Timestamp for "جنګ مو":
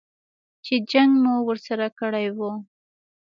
0.91-1.33